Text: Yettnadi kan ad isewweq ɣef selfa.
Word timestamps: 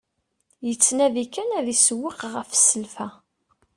Yettnadi 0.67 1.25
kan 1.33 1.49
ad 1.59 1.67
isewweq 1.73 2.19
ɣef 2.33 2.49
selfa. 2.55 3.07